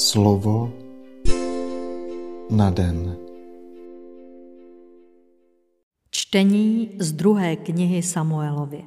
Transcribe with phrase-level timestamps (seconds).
[0.00, 0.72] Slovo
[2.50, 3.16] na den.
[6.10, 8.84] Čtení z druhé knihy Samuelovi.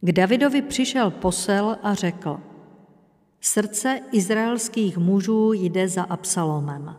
[0.00, 2.40] K Davidovi přišel posel a řekl,
[3.40, 6.96] srdce izraelských mužů jde za Absalomem.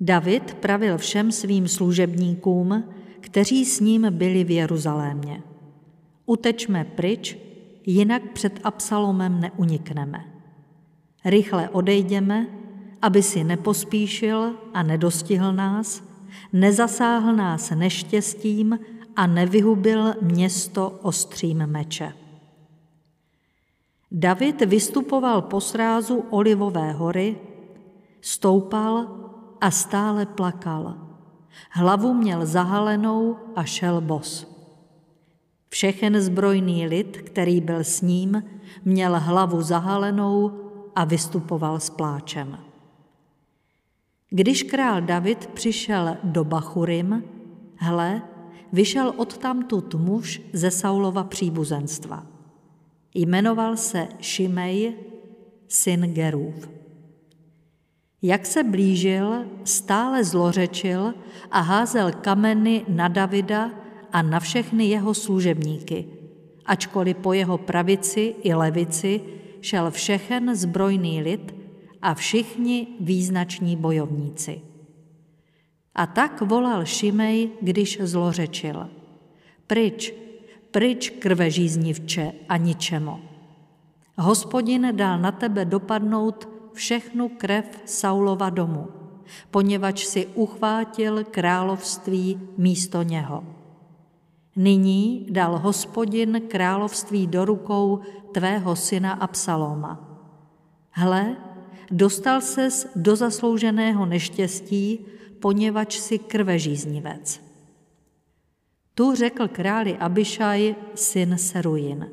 [0.00, 2.84] David pravil všem svým služebníkům,
[3.20, 5.42] kteří s ním byli v Jeruzalémě.
[6.26, 7.38] Utečme pryč,
[7.86, 10.35] jinak před Absalomem neunikneme.
[11.24, 12.46] Rychle odejdeme,
[13.02, 16.02] aby si nepospíšil a nedostihl nás,
[16.52, 18.78] nezasáhl nás neštěstím
[19.16, 22.12] a nevyhubil město ostřím meče.
[24.12, 27.36] David vystupoval po srázu Olivové hory,
[28.20, 29.06] stoupal
[29.60, 30.94] a stále plakal.
[31.70, 34.56] Hlavu měl zahalenou a šel bos.
[35.68, 38.42] Všechen zbrojný lid, který byl s ním,
[38.84, 40.65] měl hlavu zahalenou
[40.96, 42.58] a vystupoval s pláčem.
[44.30, 47.24] Když král David přišel do Bachurim,
[47.74, 48.22] hle,
[48.72, 52.26] vyšel odtamtud muž ze Saulova příbuzenstva.
[53.14, 54.94] Jmenoval se Šimej,
[55.68, 56.68] syn Gerův.
[58.22, 61.14] Jak se blížil, stále zlořečil
[61.50, 63.70] a házel kameny na Davida
[64.12, 66.04] a na všechny jeho služebníky,
[66.66, 69.20] ačkoliv po jeho pravici i levici
[69.60, 71.54] šel všechen zbrojný lid
[72.02, 74.60] a všichni význační bojovníci.
[75.94, 78.90] A tak volal Šimej, když zlořečil.
[79.66, 80.14] Pryč,
[80.70, 83.20] pryč krvežíznivče a ničemo.
[84.18, 88.88] Hospodin dal na tebe dopadnout všechnu krev Saulova domu,
[89.50, 93.55] poněvadž si uchvátil království místo něho.
[94.56, 98.00] Nyní dal hospodin království do rukou
[98.32, 100.20] tvého syna Absaloma.
[100.90, 101.36] Hle,
[101.90, 105.06] dostal ses do zaslouženého neštěstí,
[105.40, 107.40] poněvadž si krvežíznivec.
[108.94, 112.10] Tu řekl králi Abišaj, syn Seruin.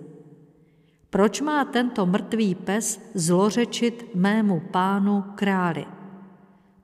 [1.09, 5.85] Proč má tento mrtvý pes zlořečit mému pánu králi?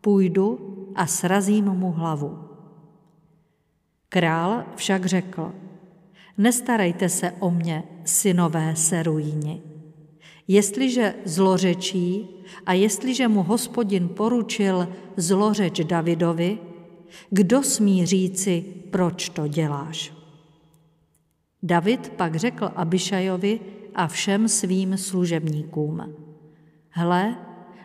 [0.02, 0.60] Půjdu
[0.96, 2.49] a srazím mu hlavu.
[4.10, 5.52] Král však řekl,
[6.38, 9.62] nestarejte se o mě, synové Seruíni.
[10.48, 12.30] Jestliže zlořečí
[12.66, 14.88] a jestliže mu hospodin poručil
[15.18, 16.58] zlořeč Davidovi,
[17.30, 20.14] kdo smí říci, proč to děláš?
[21.64, 23.60] David pak řekl Abišajovi
[23.96, 26.16] a všem svým služebníkům.
[26.90, 27.36] Hle,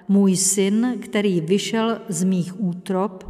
[0.08, 3.24] můj syn, který vyšel z mých útrop,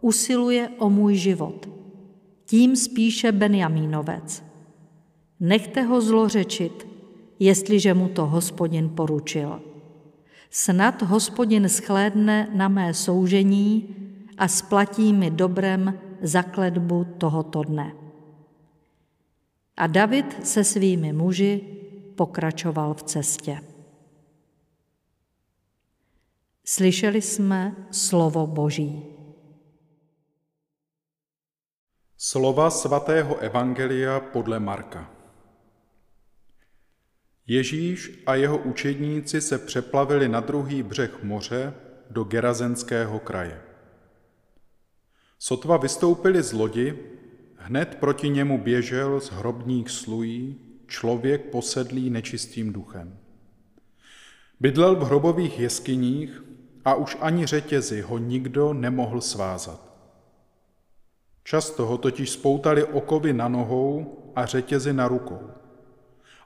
[0.00, 1.77] usiluje o můj život.
[2.48, 4.44] Tím spíše Benjamínovec.
[5.40, 6.86] Nechte ho zlořečit,
[7.38, 9.62] jestliže mu to hospodin poručil.
[10.50, 13.96] Snad hospodin schlédne na mé soužení
[14.38, 17.92] a splatí mi dobrem za kledbu tohoto dne.
[19.76, 21.60] A David se svými muži
[22.16, 23.60] pokračoval v cestě.
[26.64, 29.17] Slyšeli jsme slovo Boží.
[32.20, 35.10] Slova svatého Evangelia podle Marka.
[37.46, 41.74] Ježíš a jeho učedníci se přeplavili na druhý břeh moře
[42.10, 43.62] do Gerazenského kraje.
[45.38, 46.98] Sotva vystoupili z lodi,
[47.56, 53.18] hned proti němu běžel z hrobních slují člověk posedlý nečistým duchem.
[54.60, 56.42] Bydlel v hrobových jeskyních
[56.84, 59.87] a už ani řetězy ho nikdo nemohl svázat.
[61.48, 65.50] Často ho totiž spoutali okovy na nohou a řetězy na rukou.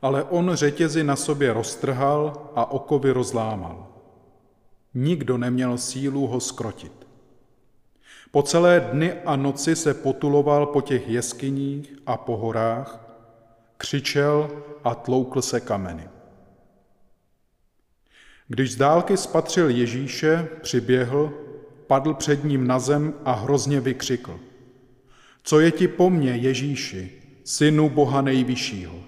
[0.02, 3.86] Ale on řetězy na sobě roztrhal a okovy rozlámal.
[4.94, 6.92] Nikdo neměl sílu ho skrotit.
[8.30, 13.00] Po celé dny a noci se potuloval po těch jeskyních a po horách,
[13.76, 14.50] křičel
[14.84, 16.08] a tloukl se kameny.
[18.48, 21.32] Když z dálky spatřil Ježíše, přiběhl,
[21.86, 24.51] padl před ním na zem a hrozně vykřikl.
[25.42, 27.12] Co je ti po mně, Ježíši,
[27.44, 29.00] synu Boha nejvyššího?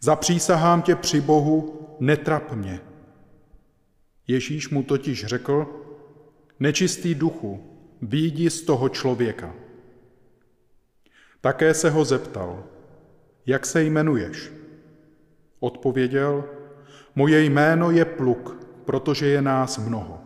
[0.00, 2.80] Zapřísahám tě při Bohu, netrap mě.
[4.26, 5.66] Ježíš mu totiž řekl,
[6.60, 7.64] nečistý duchu,
[8.02, 9.54] výjdi z toho člověka.
[11.40, 12.64] Také se ho zeptal,
[13.46, 14.52] jak se jmenuješ?
[15.60, 16.44] Odpověděl,
[17.14, 20.20] moje jméno je Pluk, protože je nás mnoho.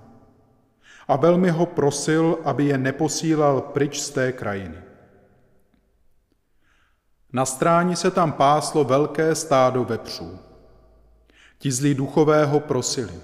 [1.09, 4.92] A velmi ho prosil, aby je neposílal pryč z té krajiny.
[7.33, 10.39] Na stráni se tam páslo velké stádo vepřů.
[11.59, 13.21] Ti zlí duchové ho prosili.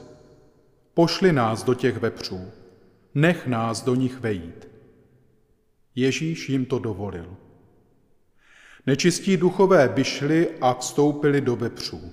[0.94, 2.50] pošli nás do těch vepřů,
[3.14, 4.68] nech nás do nich vejít.
[5.94, 7.36] Ježíš jim to dovolil.
[8.86, 12.12] Nečistí duchové vyšli a vstoupili do vepřů.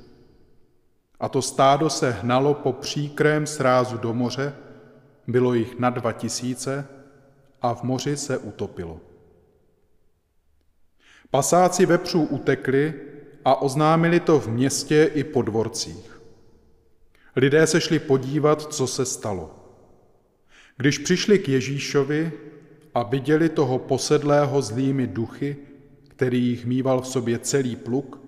[1.20, 4.56] A to stádo se hnalo po příkrém srázu do moře,
[5.28, 6.88] bylo jich na dva tisíce
[7.62, 9.00] a v moři se utopilo.
[11.32, 12.94] Pasáci vepřů utekli
[13.46, 16.22] a oznámili to v městě i po dvorcích.
[17.36, 19.56] Lidé se šli podívat, co se stalo.
[20.78, 22.32] Když přišli k Ježíšovi
[22.94, 25.58] a viděli toho posedlého zlými duchy,
[26.08, 28.20] který jich mýval v sobě celý pluk,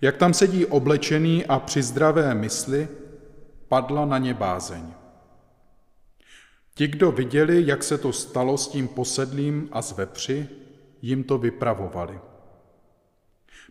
[0.00, 2.88] jak tam sedí oblečený a při zdravé mysli,
[3.68, 4.84] padla na ně bázeň.
[6.74, 10.48] Ti, kdo viděli, jak se to stalo s tím posedlým a s vepři,
[11.04, 12.20] jim to vypravovali.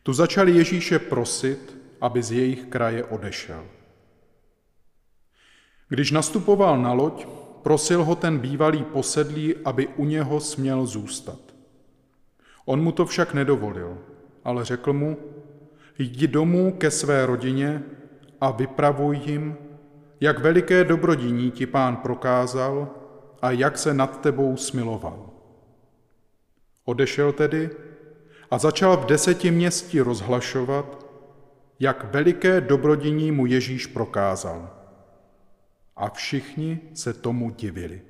[0.03, 3.65] Tu začali Ježíše prosit, aby z jejich kraje odešel.
[5.89, 7.27] Když nastupoval na loď,
[7.63, 11.39] prosil ho ten bývalý posedlý, aby u něho směl zůstat.
[12.65, 13.97] On mu to však nedovolil,
[14.43, 15.17] ale řekl mu,
[15.97, 17.83] jdi domů ke své rodině
[18.41, 19.57] a vypravuj jim,
[20.21, 22.89] jak veliké dobrodiní ti pán prokázal
[23.41, 25.32] a jak se nad tebou smiloval.
[26.85, 27.69] Odešel tedy
[28.51, 31.05] a začal v deseti městí rozhlašovat,
[31.79, 34.79] jak veliké dobrodiní mu Ježíš prokázal.
[35.95, 38.01] A všichni se tomu divili.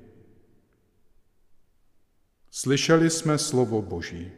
[2.50, 4.32] Slyšeli jsme slovo Boží.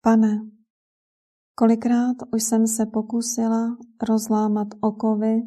[0.00, 0.55] Pane,
[1.58, 3.76] kolikrát už jsem se pokusila
[4.08, 5.42] rozlámat okovy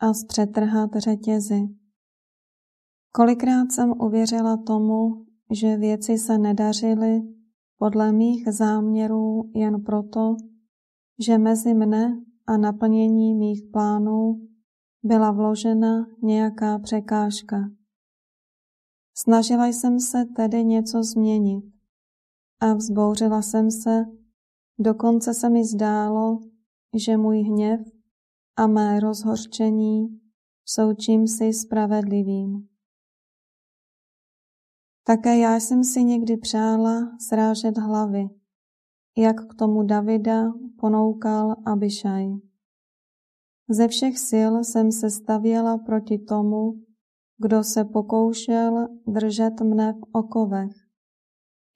[0.00, 1.68] a zpřetrhat řetězy.
[3.12, 7.22] Kolikrát jsem uvěřila tomu, že věci se nedařily
[7.78, 10.36] podle mých záměrů jen proto,
[11.18, 14.48] že mezi mne a naplnění mých plánů
[15.02, 17.70] byla vložena nějaká překážka.
[19.16, 21.64] Snažila jsem se tedy něco změnit
[22.60, 24.04] a vzbouřila jsem se,
[24.78, 26.40] dokonce se mi zdálo,
[26.94, 27.80] že můj hněv
[28.56, 30.20] a mé rozhorčení
[30.66, 32.68] jsou čímsi spravedlivým.
[35.04, 38.28] Také já jsem si někdy přála srážet hlavy,
[39.16, 42.26] jak k tomu Davida ponoukal Abišaj.
[43.70, 46.74] Ze všech sil jsem se stavěla proti tomu,
[47.38, 50.88] kdo se pokoušel držet mne v okovech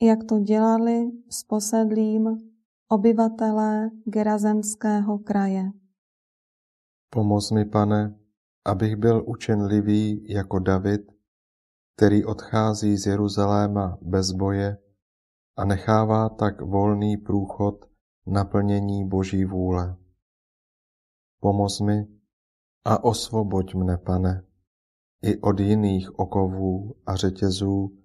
[0.02, 2.51] jak to dělali s posedlým
[2.92, 5.72] obyvatelé Gerazemského kraje.
[7.10, 8.18] Pomoz mi, pane,
[8.64, 11.00] abych byl učenlivý jako David,
[11.96, 14.78] který odchází z Jeruzaléma bez boje
[15.56, 17.84] a nechává tak volný průchod
[18.26, 19.96] naplnění Boží vůle.
[21.40, 22.06] Pomoz mi
[22.84, 24.44] a osvoboď mne, pane,
[25.22, 27.98] i od jiných okovů a řetězů,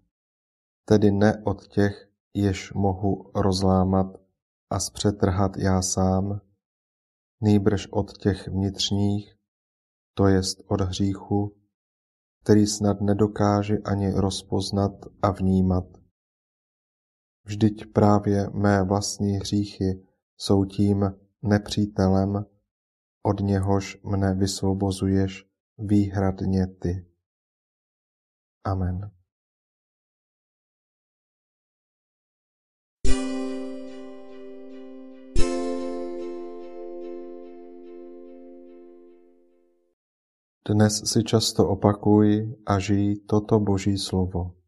[0.85, 4.26] tedy ne od těch, jež mohu rozlámat
[4.69, 6.41] a zpřetrhat já sám,
[7.41, 9.35] nýbrž od těch vnitřních,
[10.13, 11.57] to jest od hříchu,
[12.43, 14.91] který snad nedokáže ani rozpoznat
[15.21, 15.85] a vnímat.
[17.45, 22.45] Vždyť právě mé vlastní hříchy jsou tím nepřítelem,
[23.23, 25.45] od něhož mne vysvobozuješ
[25.77, 27.05] výhradně ty.
[28.63, 29.16] Amen.
[40.67, 44.59] Dnes si často opakuj a žij toto Boží slovo.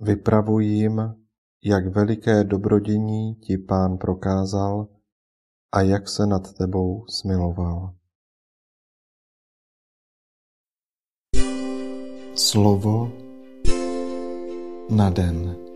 [0.00, 0.96] Vypravuj jim,
[1.60, 4.88] jak veliké dobrodiní ti pán prokázal
[5.72, 8.00] a jak se nad tebou smiloval.
[12.34, 13.12] Slovo
[14.88, 15.67] na den.